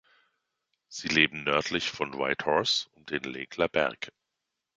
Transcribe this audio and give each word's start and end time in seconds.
Sie 0.87 1.09
leben 1.09 1.43
nördlich 1.43 1.91
von 1.91 2.17
Whitehorse 2.17 2.89
um 2.95 3.05
den 3.05 3.21
Lake 3.21 3.55
Laberge. 3.61 4.11